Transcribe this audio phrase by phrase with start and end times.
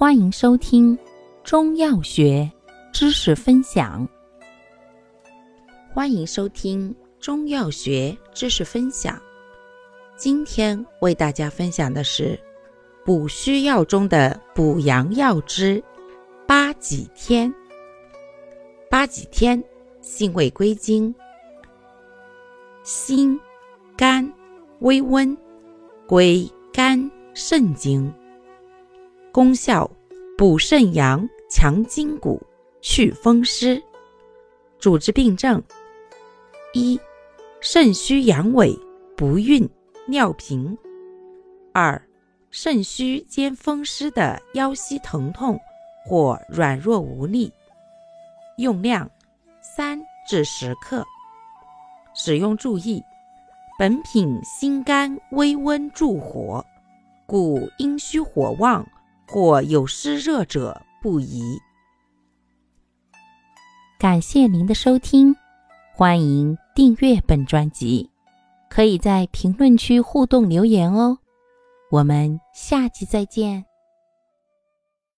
[0.00, 0.98] 欢迎收听
[1.44, 2.50] 中药学
[2.90, 4.08] 知识分享。
[5.92, 9.20] 欢迎收听中药学知识分享。
[10.16, 12.40] 今天为大家分享的是
[13.04, 15.84] 补虚药中的补阳药之
[16.46, 17.52] 八戟天。
[18.88, 19.62] 八戟天
[20.00, 21.14] 性味归经：
[22.84, 23.38] 心、
[23.98, 24.32] 肝、
[24.78, 25.36] 微温，
[26.06, 28.10] 归肝肾经。
[29.32, 29.88] 功效：
[30.36, 32.42] 补肾阳、强筋骨、
[32.80, 33.80] 祛风湿。
[34.80, 35.62] 主治病症：
[36.74, 36.98] 一、
[37.60, 38.76] 肾虚阳痿、
[39.16, 39.68] 不孕、
[40.08, 40.76] 尿频；
[41.72, 42.02] 二、
[42.50, 45.56] 肾虚兼风湿的腰膝疼痛
[46.04, 47.52] 或软弱无力。
[48.56, 49.08] 用量：
[49.62, 51.06] 三至十克。
[52.14, 53.00] 使用注意：
[53.78, 56.66] 本品心肝微温助火，
[57.26, 58.84] 故阴虚火旺。
[59.30, 61.56] 或有湿热者不宜。
[63.96, 65.32] 感谢您的收听，
[65.94, 68.10] 欢迎订阅本专辑，
[68.68, 71.16] 可以在评论区互动留言哦。
[71.92, 73.69] 我们下期再见。